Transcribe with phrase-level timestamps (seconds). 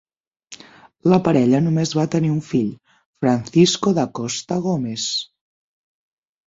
[1.13, 2.73] La parella només va tenir un fill,
[3.25, 5.11] Francisco da Costa Gomes.